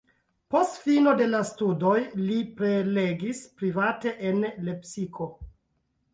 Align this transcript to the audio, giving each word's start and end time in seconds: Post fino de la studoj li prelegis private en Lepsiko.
Post 0.53 0.77
fino 0.85 1.11
de 1.19 1.27
la 1.33 1.41
studoj 1.49 1.93
li 2.21 2.39
prelegis 2.63 3.43
private 3.61 4.15
en 4.33 4.43
Lepsiko. 4.49 5.31